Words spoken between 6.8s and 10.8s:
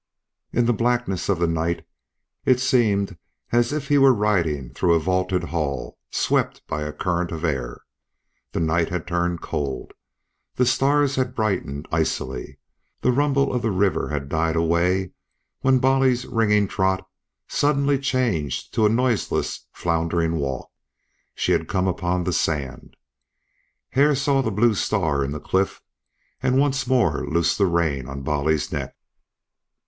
a current of air. The night had turned cold, the